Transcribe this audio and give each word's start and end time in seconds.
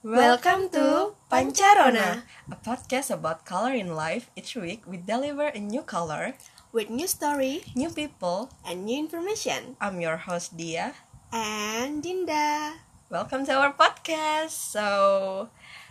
Welcome 0.00 0.72
to 0.72 1.12
Pancarona, 1.28 2.24
a 2.48 2.56
podcast 2.56 3.12
about 3.12 3.44
color 3.44 3.76
in 3.76 3.92
life. 3.92 4.32
Each 4.32 4.56
week, 4.56 4.88
we 4.88 4.96
deliver 4.96 5.52
a 5.52 5.60
new 5.60 5.84
color, 5.84 6.40
with 6.72 6.88
new 6.88 7.04
story 7.04 7.60
new 7.76 7.92
people. 7.92 8.48
and 8.64 8.88
new 8.88 8.96
information. 8.96 9.76
I'm 9.76 10.00
your 10.00 10.16
host, 10.24 10.56
Dia. 10.56 10.96
And 11.28 12.00
Dinda. 12.00 12.80
Welcome 13.12 13.44
to 13.44 13.52
our 13.52 13.76
podcast. 13.76 14.56
So, 14.72 14.88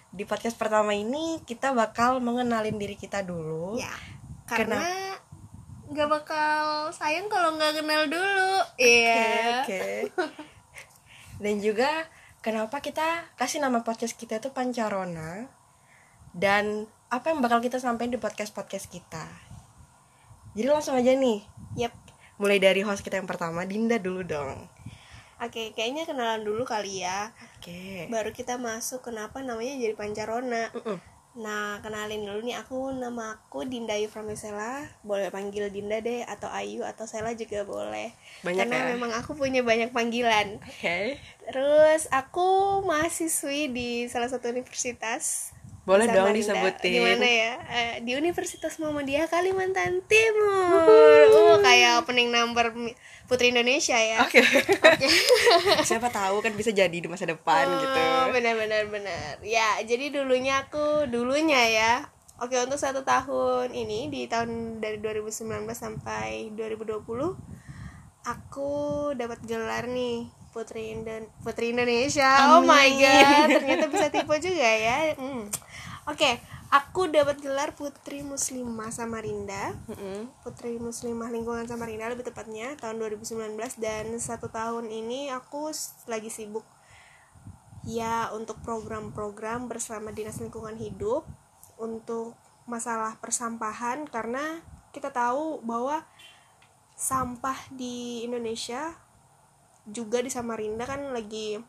di 0.09 0.25
podcast 0.25 0.57
pertama 0.57 0.97
ini 0.97 1.45
kita 1.45 1.69
bakal 1.77 2.17
mengenalin 2.17 2.81
diri 2.81 2.97
kita 2.97 3.21
dulu. 3.21 3.77
Ya, 3.77 3.93
karena 4.49 5.13
nggak 5.85 6.09
bakal 6.09 6.89
sayang 6.97 7.29
kalau 7.29 7.61
nggak 7.61 7.77
kenal 7.77 8.09
dulu. 8.09 8.57
Iya. 8.81 9.61
Oke. 9.61 10.09
Dan 11.45 11.61
juga 11.61 12.09
kenapa 12.39 12.79
kita 12.79 13.27
kasih 13.35 13.59
nama 13.59 13.83
podcast 13.83 14.15
kita 14.15 14.39
itu 14.39 14.51
Pancarona 14.55 15.47
dan 16.31 16.87
apa 17.09 17.33
yang 17.33 17.41
bakal 17.41 17.59
kita 17.59 17.81
sampaikan 17.81 18.13
di 18.15 18.21
podcast-podcast 18.21 18.87
kita. 18.87 19.25
Jadi 20.53 20.67
langsung 20.69 20.93
aja 20.97 21.13
nih, 21.13 21.41
Yep. 21.77 21.93
mulai 22.37 22.61
dari 22.61 22.81
host 22.85 23.01
kita 23.01 23.17
yang 23.17 23.29
pertama, 23.29 23.65
Dinda 23.65 23.97
dulu 23.97 24.21
dong. 24.23 24.69
Oke, 25.39 25.71
kayaknya 25.71 26.03
kenalan 26.03 26.43
dulu 26.43 26.67
kali 26.67 27.01
ya. 27.01 27.31
Oke. 27.57 28.05
Baru 28.11 28.35
kita 28.35 28.59
masuk 28.59 29.07
kenapa 29.07 29.39
namanya 29.39 29.71
jadi 29.79 29.95
Pancarona. 29.95 30.67
Mm-mm. 30.75 30.99
Nah, 31.39 31.79
kenalin 31.79 32.27
dulu 32.27 32.43
nih 32.43 32.59
aku 32.59 32.91
nama 32.91 33.39
aku 33.39 33.63
Dinda 33.63 33.95
Yuframisela. 33.95 34.83
Boleh 35.07 35.31
panggil 35.31 35.71
Dinda 35.71 36.03
deh 36.03 36.27
atau 36.27 36.51
Ayu 36.51 36.83
atau 36.83 37.07
Sela 37.07 37.31
juga 37.31 37.63
boleh. 37.63 38.11
Banyak 38.43 38.67
Karena 38.67 38.77
ya? 38.83 38.85
memang 38.91 39.15
aku 39.15 39.39
punya 39.39 39.63
banyak 39.63 39.95
panggilan. 39.95 40.59
Oke. 40.59 41.15
Terus 41.47 42.11
aku 42.11 42.83
mahasiswi 42.83 43.71
di 43.71 43.89
salah 44.11 44.27
satu 44.27 44.51
universitas. 44.51 45.55
Boleh 45.89 46.05
dong 46.05 46.29
disebutin. 46.37 46.93
Di 46.93 47.01
mana 47.01 47.25
ya? 47.25 47.53
Eh, 47.65 47.93
di 48.05 48.13
Universitas 48.13 48.77
Muhammadiyah 48.77 49.25
Kalimantan 49.25 50.05
Timur. 50.05 51.25
Uh, 51.33 51.57
kayak 51.65 52.05
opening 52.05 52.29
number 52.29 52.69
Putri 53.25 53.49
Indonesia 53.49 53.97
ya. 53.97 54.21
Oke. 54.21 54.37
Siapa 55.89 56.13
tahu 56.13 56.45
kan 56.45 56.53
bisa 56.53 56.69
jadi 56.69 56.93
di 56.93 57.09
masa 57.09 57.25
depan 57.25 57.65
gitu. 57.65 57.97
Oh, 57.97 58.29
benar-benar 58.29 58.85
benar. 58.93 59.41
Ya, 59.41 59.81
jadi 59.81 60.13
dulunya 60.13 60.69
aku 60.69 61.09
dulunya 61.09 61.61
ya. 61.65 61.93
Oke, 62.37 62.55
untuk 62.61 62.77
satu 62.77 63.01
tahun 63.01 63.73
ini 63.73 64.13
di 64.13 64.29
tahun 64.29 64.77
dari 64.77 65.01
2019 65.01 65.65
sampai 65.73 66.53
2020 66.53 67.01
aku 68.23 68.71
dapat 69.17 69.39
gelar 69.43 69.89
nih 69.89 70.29
Putri 70.49 70.97
Indo- 70.97 71.29
Putri 71.45 71.75
Indonesia. 71.75 72.57
Oh 72.57 72.65
my 72.65 72.89
Amin. 72.89 72.97
god, 72.97 73.47
ternyata 73.61 73.85
bisa 73.93 74.07
tipe 74.09 74.35
juga 74.41 74.69
ya. 74.71 75.13
Hmm. 75.13 75.45
Oke, 76.09 76.41
aku 76.73 77.05
dapat 77.05 77.37
gelar 77.37 77.77
Putri 77.77 78.25
Muslimah 78.25 78.89
Samarinda. 78.89 79.77
Mm-mm. 79.85 80.25
Putri 80.41 80.81
Muslimah 80.81 81.29
Lingkungan 81.29 81.69
Samarinda 81.69 82.09
lebih 82.09 82.25
tepatnya 82.25 82.73
tahun 82.81 82.97
2019 82.97 83.53
dan 83.77 84.09
satu 84.17 84.49
tahun 84.49 84.89
ini 84.89 85.29
aku 85.29 85.69
lagi 86.09 86.33
sibuk 86.33 86.65
ya 87.85 88.33
untuk 88.33 88.57
program-program 88.65 89.69
bersama 89.69 90.09
Dinas 90.09 90.41
Lingkungan 90.41 90.81
Hidup 90.81 91.29
untuk 91.77 92.33
masalah 92.65 93.21
persampahan 93.21 94.09
karena 94.09 94.65
kita 94.89 95.13
tahu 95.13 95.61
bahwa 95.61 96.09
sampah 96.97 97.69
di 97.69 98.25
Indonesia 98.25 98.97
juga 99.85 100.25
di 100.25 100.33
Samarinda 100.33 100.89
kan 100.89 101.13
lagi 101.13 101.61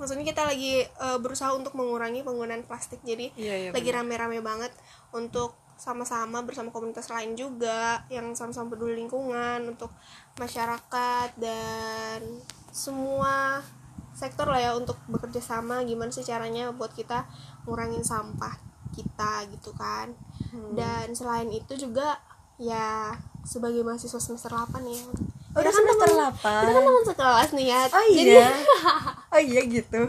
maksudnya 0.00 0.24
kita 0.24 0.48
lagi 0.48 0.82
eh, 0.82 1.18
berusaha 1.20 1.52
untuk 1.52 1.76
mengurangi 1.76 2.24
penggunaan 2.24 2.64
plastik. 2.64 3.04
Jadi 3.04 3.36
Iya, 3.36 3.68
iya, 3.68 3.70
lagi 3.70 3.90
rame-rame 3.92 4.40
banget 4.40 4.72
untuk 5.12 5.54
sama-sama 5.76 6.44
bersama 6.44 6.72
komunitas 6.72 7.08
lain 7.08 7.36
juga 7.36 8.04
yang 8.12 8.32
sama-sama 8.36 8.72
peduli 8.72 9.00
lingkungan 9.00 9.64
untuk 9.64 9.92
masyarakat 10.36 11.36
dan 11.40 12.20
semua 12.72 13.64
sektor 14.12 14.48
lah 14.48 14.60
ya 14.60 14.70
untuk 14.76 14.96
bekerja 15.06 15.44
sama. 15.44 15.84
Gimana 15.84 16.08
sih 16.08 16.24
caranya 16.24 16.72
buat 16.72 16.96
kita 16.96 17.28
ngurangin 17.68 18.04
sampah 18.04 18.56
kita 18.96 19.44
gitu 19.52 19.70
kan? 19.76 20.16
Hmm. 20.50 20.74
dan 20.74 21.14
selain 21.14 21.46
itu 21.54 21.78
juga 21.78 22.18
ya 22.58 23.14
sebagai 23.46 23.86
mahasiswa 23.86 24.18
semester 24.18 24.50
8 24.50 24.82
ya 24.82 25.02
Oh, 25.50 25.58
udah 25.58 25.72
semester 25.72 26.08
teman- 26.08 26.30
8. 26.32 26.62
kita 26.62 26.70
kan 26.70 26.82
teman 26.84 27.04
sekelas 27.04 27.48
nih 27.52 27.66
ya 27.68 27.80
Oh 27.88 28.04
jadi 28.08 28.32
iya. 28.32 28.48
oh 29.32 29.40
iya 29.40 29.60
gitu. 29.64 30.00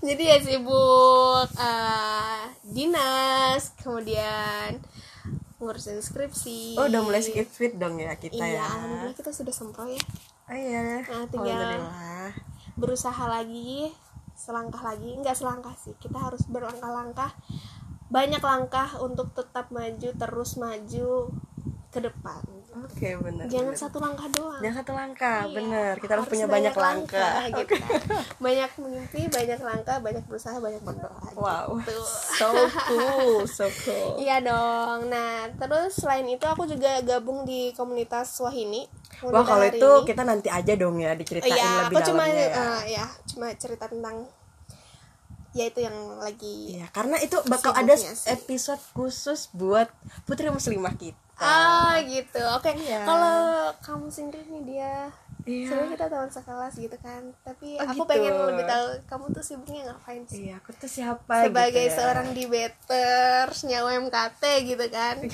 jadi 0.00 0.22
ya 0.24 0.36
sibuk 0.40 1.46
eh, 1.52 2.42
dinas 2.64 3.62
kemudian 3.76 4.82
ngurusin 5.56 6.00
skripsi 6.00 6.74
Oh, 6.74 6.84
udah 6.84 7.00
mulai 7.00 7.20
skip 7.20 7.46
fit 7.46 7.74
dong 7.74 7.96
ya 7.96 8.14
kita 8.14 8.34
iya 8.34 8.58
ya. 8.58 8.66
alhamdulillah 8.66 9.14
kita 9.14 9.30
sudah 9.30 9.52
sempro 9.52 9.86
ya 9.86 10.02
Oh 10.44 10.56
iya. 10.56 10.98
Nah, 11.00 11.22
tinggal- 11.24 11.54
Alhamdulillah. 11.54 12.30
berusaha 12.74 13.24
lagi 13.24 13.94
selangkah 14.32 14.80
lagi 14.80 15.14
nggak 15.14 15.36
selangkah 15.36 15.76
sih 15.76 15.94
kita 15.94 16.16
harus 16.16 16.42
berlangkah-langkah 16.44 17.30
banyak 18.08 18.40
langkah 18.40 18.90
untuk 18.98 19.30
tetap 19.30 19.70
maju 19.70 20.10
terus 20.10 20.56
maju 20.56 21.30
ke 21.90 21.98
depan 22.00 22.38
Oke, 22.70 23.18
benar. 23.18 23.50
jangan 23.50 23.74
benar. 23.74 23.82
satu 23.82 23.98
langkah 23.98 24.30
doang 24.30 24.62
Jangan 24.62 24.76
satu 24.78 24.92
langkah, 24.92 25.40
Iya, 25.42 25.52
bener. 25.52 25.92
Kita 25.96 26.12
harus, 26.14 26.26
punya 26.28 26.46
banyak 26.46 26.70
langkah. 26.72 27.34
gitu 27.50 27.74
kan. 27.74 27.82
banyak 28.38 28.70
mimpi 28.78 29.20
banyak 29.26 29.58
langkah 29.60 29.96
banyak 29.98 30.22
berusaha 30.24 30.54
banyak 30.56 30.78
berdoa 30.80 31.18
Wow, 31.34 31.66
gitu. 31.76 31.98
so 32.30 32.46
cool, 32.86 33.42
so 33.44 33.66
cool. 33.82 34.16
Iya 34.16 34.38
dong. 34.40 35.10
Nah, 35.10 35.50
terus 35.52 35.98
selain 35.98 36.24
itu 36.24 36.44
aku 36.44 36.62
juga 36.64 37.02
gabung 37.02 37.42
di 37.42 37.74
komunitas 37.74 38.38
Wahini. 38.38 38.86
Wah, 39.20 39.42
kalau 39.42 39.66
itu 39.66 39.90
ini. 39.92 40.06
kita 40.06 40.22
nanti 40.22 40.46
aja 40.48 40.72
dong 40.74 40.96
ya 40.96 41.12
diceritain 41.12 41.50
Iya, 41.50 41.70
lebih 41.84 41.96
aku 41.96 42.06
cuma 42.06 42.22
dalamnya 42.24 42.46
ya. 42.46 42.54
eh, 42.54 42.82
ya, 42.94 43.04
cuma 43.26 43.46
cerita 43.52 43.84
tentang 43.84 44.30
ya 45.50 45.66
itu 45.66 45.82
yang 45.82 45.96
lagi 46.16 46.78
Iya, 46.78 46.86
karena 46.88 47.18
itu 47.18 47.34
bakal 47.44 47.74
ada 47.74 47.92
sih. 47.92 48.06
episode 48.30 48.78
khusus 48.92 49.50
buat 49.50 49.90
putri 50.22 50.46
muslimah 50.48 50.94
kita. 50.94 51.18
Ah, 51.42 51.96
gitu. 52.02 52.40
Oke. 52.52 52.70
Iya. 52.74 53.00
Kalau 53.02 53.38
kamu 53.80 54.06
sendiri 54.06 54.44
nih 54.46 54.64
dia 54.66 54.94
Iya. 55.40 55.66
Sebenarnya 55.66 55.90
kita 55.90 56.06
teman 56.06 56.28
sekelas 56.28 56.74
gitu 56.76 56.96
kan. 57.00 57.22
Tapi 57.40 57.68
Oh, 57.74 57.86
aku 57.86 57.94
gitu. 57.96 58.04
pengen 58.06 58.32
lebih 58.46 58.64
tahu 58.66 58.86
kamu 59.06 59.24
tuh 59.30 59.40
sibuknya 59.42 59.80
ngapain 59.84 60.22
sih? 60.24 60.46
Iya, 60.46 60.60
aku 60.60 60.70
tuh 60.74 60.86
siapa 60.86 61.34
Sebagai 61.42 61.80
gitu 61.80 61.90
ya. 61.90 61.96
seorang 61.96 62.28
debaters 62.30 63.58
nyawa 63.64 63.90
MKT 63.98 64.42
gitu 64.66 64.84
kan. 64.90 65.16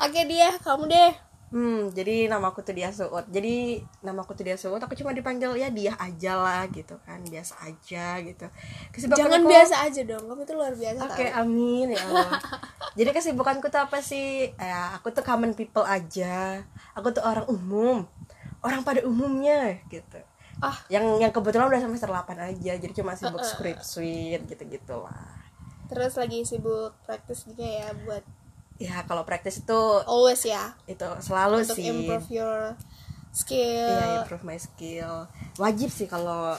Oke 0.00 0.20
dia, 0.24 0.48
kamu 0.58 0.84
deh. 0.86 1.12
Hmm, 1.50 1.90
jadi 1.90 2.24
nama 2.24 2.48
aku 2.48 2.62
tuh 2.62 2.72
Dia 2.72 2.88
Suut. 2.88 3.26
Jadi 3.26 3.82
nama 4.00 4.22
aku 4.22 4.32
tuh 4.32 4.46
Dia 4.46 4.54
Suut, 4.54 4.78
aku 4.78 4.94
cuma 4.94 5.10
dipanggil 5.10 5.50
ya 5.52 5.66
dia 5.68 5.92
aja 5.98 6.38
lah 6.38 6.62
gitu 6.68 6.94
kan, 7.02 7.18
biasa 7.22 7.58
aja 7.60 8.16
gitu. 8.18 8.46
Kesibukan 8.90 9.18
Jangan 9.18 9.40
aku- 9.40 9.50
biasa 9.50 9.74
aja 9.82 10.02
dong. 10.04 10.24
Kamu 10.24 10.42
tuh 10.42 10.54
luar 10.54 10.72
biasa 10.72 11.00
Oke, 11.04 11.26
tau. 11.26 11.42
amin 11.42 11.90
ya 11.90 12.00
Allah. 12.00 12.32
Jadi 12.98 13.10
kesibukanku 13.14 13.70
tuh 13.70 13.80
apa 13.82 14.02
sih? 14.02 14.50
Ya, 14.58 14.94
aku 14.98 15.14
tuh 15.14 15.22
common 15.22 15.54
people 15.54 15.86
aja. 15.86 16.64
Aku 16.98 17.14
tuh 17.14 17.22
orang 17.22 17.46
umum. 17.46 18.06
Orang 18.60 18.82
pada 18.82 19.00
umumnya 19.06 19.78
gitu. 19.88 20.20
Ah. 20.60 20.76
Yang 20.92 21.24
yang 21.24 21.32
kebetulan 21.32 21.70
udah 21.70 21.80
semester 21.80 22.10
8 22.10 22.36
aja. 22.36 22.72
Jadi 22.76 22.92
cuma 22.92 23.16
sibuk 23.16 23.40
skripsi 23.40 24.36
gitu-gitu 24.44 24.96
lah. 25.00 25.38
Terus 25.88 26.14
lagi 26.18 26.46
sibuk 26.46 26.94
praktis 27.06 27.46
juga 27.46 27.66
ya 27.66 27.90
buat 28.06 28.22
Ya, 28.80 29.04
kalau 29.04 29.28
praktis 29.28 29.60
itu 29.60 29.80
always 30.08 30.40
ya 30.40 30.72
itu 30.88 31.04
selalu 31.20 31.68
untuk 31.68 31.76
sih. 31.76 31.84
improve 31.84 32.28
your 32.32 32.72
skill. 33.28 33.92
Iya, 33.92 34.24
improve 34.24 34.40
my 34.40 34.56
skill. 34.56 35.28
Wajib 35.60 35.92
sih 35.92 36.08
kalau 36.08 36.56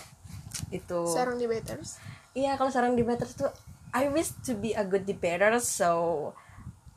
itu. 0.70 1.02
Seorang 1.10 1.42
debaters. 1.42 1.98
Iya, 2.38 2.62
kalau 2.62 2.70
seorang 2.70 2.94
debater 2.94 3.26
tuh 3.26 3.50
I 3.92 4.08
wish 4.08 4.32
to 4.48 4.56
be 4.56 4.72
a 4.72 4.88
good 4.88 5.04
debater 5.04 5.52
so 5.60 6.32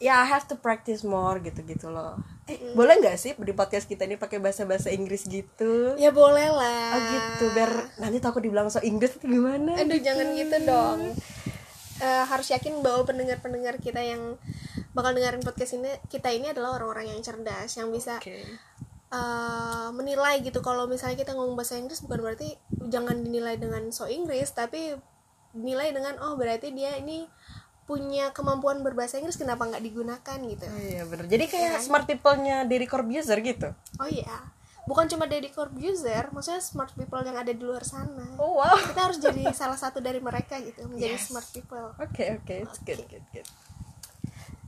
ya 0.03 0.23
I 0.23 0.27
have 0.27 0.47
to 0.51 0.57
practice 0.59 1.07
more 1.07 1.39
gitu-gitu 1.39 1.91
loh. 1.91 2.19
Eh, 2.45 2.77
boleh 2.77 3.01
nggak 3.01 3.17
sih 3.17 3.33
di 3.41 3.55
podcast 3.57 3.89
kita 3.89 4.05
ini 4.05 4.21
pakai 4.21 4.37
bahasa-bahasa 4.43 4.93
Inggris 4.93 5.25
gitu? 5.25 5.97
Ya 5.97 6.13
boleh 6.13 6.51
lah. 6.51 6.93
Oh 6.93 7.01
gitu, 7.01 7.45
biar 7.57 7.73
nanti 7.97 8.19
takut 8.21 8.45
dibilang 8.45 8.69
so 8.69 8.83
Inggris 8.85 9.17
atau 9.17 9.31
gimana? 9.31 9.79
Aduh 9.81 9.99
jangan 10.03 10.27
gitu 10.37 10.57
dong. 10.69 11.01
Eh, 12.03 12.25
harus 12.27 12.51
yakin 12.51 12.83
bahwa 12.83 13.07
pendengar-pendengar 13.07 13.79
kita 13.79 14.03
yang 14.03 14.37
bakal 14.93 15.15
dengerin 15.15 15.43
podcast 15.43 15.79
ini 15.79 15.91
kita 16.11 16.31
ini 16.31 16.51
adalah 16.51 16.79
orang-orang 16.79 17.15
yang 17.15 17.21
cerdas 17.23 17.75
yang 17.79 17.91
bisa 17.91 18.19
Oke. 18.19 18.45
eh, 19.15 19.89
menilai 19.95 20.43
gitu 20.43 20.59
kalau 20.63 20.91
misalnya 20.91 21.19
kita 21.19 21.33
ngomong 21.35 21.55
bahasa 21.55 21.79
Inggris 21.79 22.03
bukan 22.03 22.23
berarti 22.23 22.59
jangan 22.91 23.23
dinilai 23.23 23.59
dengan 23.59 23.91
so 23.95 24.07
Inggris 24.11 24.51
tapi 24.55 24.95
dinilai 25.55 25.91
dengan 25.91 26.19
oh 26.21 26.35
berarti 26.35 26.71
dia 26.71 26.95
ini 26.95 27.25
punya 27.85 28.29
kemampuan 28.31 28.81
berbahasa 28.81 29.17
Inggris 29.17 29.37
kenapa 29.37 29.65
nggak 29.65 29.81
digunakan 29.81 30.39
gitu 30.41 30.65
Oh 30.65 30.81
iya 30.81 31.05
bener. 31.05 31.25
Jadi 31.25 31.45
kayak 31.47 31.79
smart 31.79 32.05
people-nya 32.05 32.65
Deddy 32.65 32.85
Corbuzier 32.85 33.39
gitu. 33.39 33.71
oh 33.97 34.09
iya 34.09 34.41
bukan 34.85 35.05
cuma 35.07 35.25
Deddy 35.25 35.49
Corbuzier 35.49 36.29
maksudnya 36.29 36.61
smart 36.61 36.93
people 36.93 37.17
yang 37.19 37.37
ada 37.37 37.49
di 37.49 37.61
luar 37.61 37.81
sana 37.81 38.25
oh 38.37 38.59
wow 38.59 38.73
kita 38.75 39.01
harus 39.01 39.17
jadi 39.17 39.49
salah 39.57 39.77
satu 39.77 39.97
dari 39.99 40.19
mereka 40.19 40.57
gitu 40.59 40.85
menjadi 40.85 41.17
Yes. 41.17 41.29
smart 41.29 41.49
people 41.49 41.93
Oke 41.97 42.37
oke, 42.37 42.55
it's 42.59 42.81
good 42.81 43.01
good 43.07 43.25
good. 43.31 43.49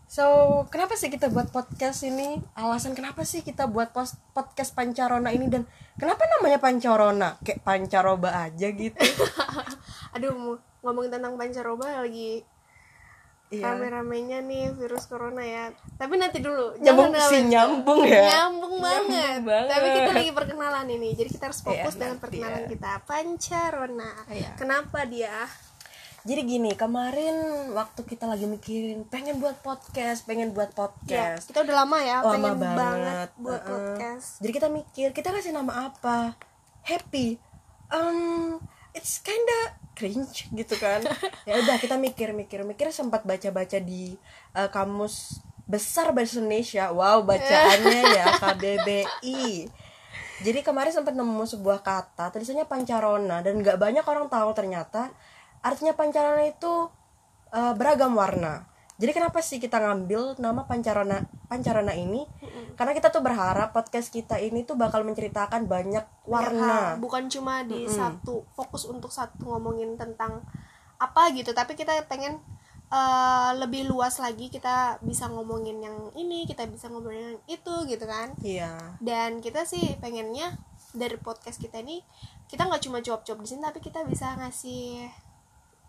So 0.06 0.24
kenapa 0.68 0.94
sih 0.94 1.08
kita 1.08 1.28
buat 1.28 1.50
podcast 1.50 2.00
ini? 2.00 2.40
Alasan 2.54 2.96
kenapa 2.96 3.20
sih 3.22 3.42
kita 3.42 3.66
buat 3.66 3.92
podcast 4.32 4.70
Pancarona 4.72 5.28
ini 5.28 5.44
dan 5.46 5.68
kenapa 5.96 6.24
namanya 6.30 6.56
Pancarona? 6.56 7.36
Kayak 7.42 7.60
pancaroba 7.60 8.30
aja 8.44 8.68
gitu. 8.70 8.96
aduh 10.16 10.32
ngomongin 10.80 11.12
tentang 11.12 11.36
pancaroba 11.36 12.00
lagi 12.00 12.40
Iya. 13.46 13.62
rame-ramenya 13.62 14.42
nih 14.42 14.74
virus 14.74 15.06
corona 15.06 15.38
ya 15.38 15.70
tapi 15.94 16.18
nanti 16.18 16.42
dulu 16.42 16.74
Nyambung 16.76 17.14
jangan 17.14 17.30
sih 17.30 17.40
nyambung 17.46 18.02
ya. 18.02 18.22
nyambung 18.26 18.74
banget. 18.82 19.38
banget. 19.40 19.70
tapi 19.70 19.86
kita 19.94 20.10
lagi 20.12 20.30
perkenalan 20.34 20.86
ini 20.90 21.08
jadi 21.14 21.30
kita 21.30 21.44
harus 21.46 21.62
fokus 21.62 21.94
Iya, 21.94 22.00
dengan 22.00 22.16
perkenalan 22.18 22.58
ya. 22.58 22.68
kita 22.68 22.90
pancarona 23.06 24.10
Iya. 24.26 24.50
kenapa 24.58 25.06
dia 25.06 25.46
Jadi 26.26 26.42
gini, 26.42 26.74
kemarin 26.74 27.38
waktu 27.70 28.02
kita 28.02 28.26
lagi 28.26 28.50
mikirin 28.50 29.06
pengen 29.06 29.38
buat 29.38 29.62
podcast, 29.62 30.26
pengen 30.26 30.50
buat 30.50 30.74
ya 30.74 30.76
podcast. 30.76 31.46
kita 31.46 31.62
udah 31.62 31.86
lama 31.86 31.98
ya 32.02 32.18
Lama 32.18 32.32
pengen 32.34 32.54
banget. 32.58 33.28
buat 33.38 33.62
Heeh. 33.62 33.70
podcast 33.70 34.28
Jadi 34.42 34.50
kita 34.52 34.66
mikir, 34.66 35.08
kita 35.14 35.30
kasih 35.30 35.54
nama 35.54 35.86
apa? 35.86 36.34
Happy. 36.82 37.38
Um, 37.88 38.58
it's 38.90 39.22
kinda 39.22 39.78
cringe 39.96 40.52
gitu 40.52 40.76
kan. 40.76 41.00
ya 41.48 41.56
udah 41.56 41.80
kita 41.80 41.96
mikir-mikir, 41.96 42.62
mikir 42.68 42.92
sempat 42.92 43.24
baca-baca 43.24 43.80
di 43.80 44.14
uh, 44.52 44.68
kamus 44.68 45.40
besar 45.64 46.12
bahasa 46.12 46.38
Indonesia. 46.38 46.92
Wow, 46.92 47.24
bacaannya 47.24 48.00
ya 48.14 48.26
KBBI. 48.44 49.66
Jadi 50.36 50.60
kemarin 50.60 50.92
sempat 50.92 51.16
nemu 51.16 51.48
sebuah 51.48 51.80
kata 51.80 52.28
tulisannya 52.28 52.68
pancarona 52.68 53.40
dan 53.40 53.56
nggak 53.64 53.80
banyak 53.80 54.04
orang 54.04 54.28
tahu 54.28 54.52
ternyata 54.52 55.08
artinya 55.64 55.96
pancarona 55.96 56.44
itu 56.44 56.92
uh, 57.56 57.72
beragam 57.72 58.12
warna. 58.12 58.68
Jadi 58.96 59.12
kenapa 59.12 59.38
sih 59.38 59.56
kita 59.56 59.76
ngambil 59.76 60.36
nama 60.36 60.64
pancarona 60.64 61.20
pancarona 61.46 61.92
ini? 61.92 62.24
Karena 62.74 62.92
kita 62.92 63.08
tuh 63.08 63.20
berharap 63.20 63.70
podcast 63.70 64.08
kita 64.08 64.36
ini 64.36 64.62
tuh 64.62 64.74
bakal 64.74 65.00
menceritakan 65.02 65.64
banyak 65.64 66.00
Ya, 66.02 66.32
warna. 66.32 66.96
bukan 66.96 67.28
cuma 67.28 67.62
di 67.62 67.86
satu 67.86 68.42
fokus 68.50 68.82
untuk 68.84 69.08
satu 69.08 69.46
ngomongin 69.46 69.94
tentang 69.94 70.42
apa 70.96 71.28
gitu 71.30 71.52
tapi 71.52 71.72
kita 71.72 71.92
pengen 72.06 72.40
eh, 72.86 73.50
lebih 73.54 73.84
luas 73.84 74.16
lagi 74.16 74.48
kita 74.48 74.96
bisa 75.00 75.26
ngomongin 75.26 75.78
yang 75.78 75.96
ini 76.14 76.42
kita 76.44 76.64
bisa 76.64 76.88
ngomongin 76.88 77.30
yang 77.30 77.40
itu 77.46 77.74
gitu 77.84 78.04
kan 78.04 78.32
Iya. 78.38 78.96
dan 78.98 79.38
kita 79.38 79.62
sih 79.62 79.94
pengennya 79.96 80.56
dari 80.90 81.14
podcast 81.16 81.58
kita 81.58 81.78
ini 81.78 82.00
kita 82.46 82.64
nggak 82.64 82.80
cuma 82.80 82.98
jawab-jawab 82.98 83.38
di 83.38 83.48
sini 83.48 83.60
tapi 83.60 83.78
kita 83.78 84.02
bisa 84.02 84.34
ngasih 84.34 85.06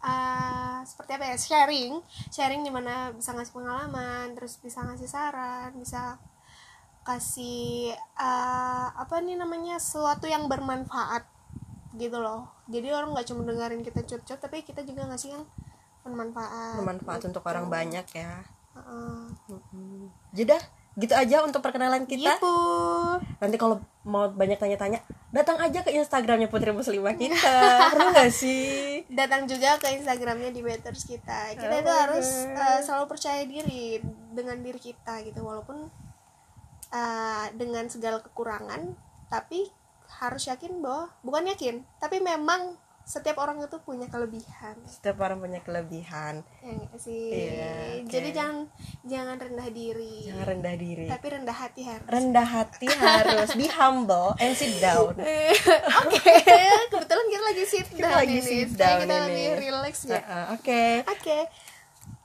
eh, 0.04 0.80
seperti 0.86 1.12
apa 1.18 1.26
ya? 1.34 1.38
Sharing. 1.38 1.94
Sharing 2.30 2.62
di 2.66 2.72
mana 2.74 3.14
bisa 3.14 3.34
ngasih 3.34 3.54
pengalaman 3.54 4.34
terus 4.38 4.60
bisa 4.62 4.84
ngasih 4.86 5.10
saran 5.10 5.72
bisa 5.78 6.18
kasih 7.08 7.96
eh, 7.96 8.88
apa 8.92 9.24
nih 9.24 9.40
namanya 9.40 9.80
sesuatu 9.80 10.28
yang 10.28 10.52
bermanfaat 10.52 11.24
gitu 11.98 12.20
loh. 12.20 12.52
Jadi 12.68 12.92
orang 12.92 13.16
nggak 13.16 13.28
cuma 13.32 13.42
dengerin 13.48 13.82
kita 13.82 14.04
curcot 14.04 14.40
tapi 14.44 14.62
kita 14.62 14.84
juga 14.84 15.08
ngasih 15.08 15.34
yang 15.34 15.44
bermanfaat 16.04 16.80
Bermanfaat 16.80 17.22
untuk 17.28 17.44
orang 17.48 17.68
banyak 17.68 18.08
ya. 18.12 18.44
Mm-mm. 18.78 20.14
Jadi 20.36 20.54
dah, 20.54 20.64
gitu 20.98 21.14
aja 21.14 21.46
untuk 21.46 21.62
perkenalan 21.62 22.10
kita. 22.10 22.42
gitu 22.42 22.58
Nanti 23.38 23.56
kalau 23.62 23.78
mau 24.02 24.26
banyak 24.34 24.58
tanya-tanya, 24.58 25.06
datang 25.30 25.62
aja 25.62 25.86
ke 25.86 25.94
Instagramnya 25.94 26.50
Putri 26.50 26.74
Muslimah 26.74 27.14
kita. 27.14 27.54
Perlu 27.94 28.10
gak 28.18 28.34
sih? 28.34 28.98
datang 29.08 29.48
juga 29.48 29.80
ke 29.80 29.88
Instagramnya 29.96 30.52
di 30.52 30.60
Betters 30.60 31.08
kita 31.08 31.56
kita 31.56 31.76
itu 31.80 31.90
Oh 31.90 31.96
my 31.96 32.02
harus 32.04 32.28
uh, 32.52 32.80
selalu 32.84 33.06
percaya 33.08 33.42
diri 33.48 34.04
dengan 34.36 34.60
diri 34.60 34.80
kita 34.80 35.24
gitu 35.24 35.42
walaupun 35.48 35.88
uh, 36.92 37.46
dengan 37.56 37.88
segala 37.88 38.20
kekurangan 38.20 38.94
tapi 39.32 39.68
harus 40.22 40.48
yakin 40.48 40.80
bahwa 40.80 41.12
bukan 41.24 41.52
yakin 41.52 41.84
tapi 42.00 42.20
memang 42.20 42.76
setiap 43.08 43.40
orang 43.40 43.56
itu 43.58 43.80
punya 43.80 44.04
kelebihan 44.06 44.76
Setiap 44.84 45.16
orang 45.22 45.40
punya 45.40 45.64
kelebihan. 45.64 46.44
ya 46.60 46.76
sih 46.94 47.32
Iya, 47.32 48.04
oke. 48.04 48.12
jadi 48.12 48.30
jangan 48.36 48.68
jangan 49.02 49.36
rendah 49.40 49.70
diri 49.72 50.28
Jangan 50.28 50.44
rendah 50.46 50.76
diri. 50.76 51.06
tapi 51.08 51.26
rendah 51.32 51.56
hati 51.56 51.82
harus 51.82 52.04
Rendah 52.06 52.44
hati 52.46 52.88
harus 52.92 53.50
be 53.56 53.68
humble 53.70 54.36
and 54.38 54.52
sit 54.54 54.76
down. 54.78 55.16
oke 56.04 56.36
kebetulan 56.86 57.26
kita 57.26 57.44
lagi 57.46 57.64
sit 57.66 57.88
Kita 57.88 58.04
down 58.04 58.20
lagi 58.20 58.36
ini 58.36 58.44
sit 58.44 58.70
down 58.76 59.00
kita 59.00 59.16
ini. 59.16 59.24
lebih 59.24 59.48
relax 59.64 59.94
ya 60.04 60.20
Oke. 60.52 61.08
Oke. 61.08 61.40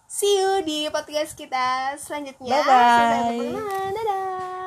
See 0.04 0.36
you 0.36 0.60
di 0.60 0.90
podcast 0.90 1.32
kita 1.32 1.94
selanjutnya. 1.96 2.52
Selesai 2.52 3.32
perkenalan. 3.32 3.90
Dadah. 3.94 4.61